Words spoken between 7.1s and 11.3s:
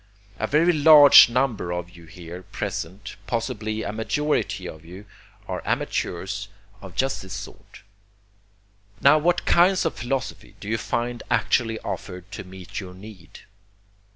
this sort. Now what kinds of philosophy do you find